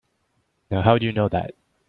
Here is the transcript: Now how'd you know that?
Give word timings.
Now 0.71 0.81
how'd 0.81 1.03
you 1.03 1.11
know 1.11 1.29
that? 1.29 1.53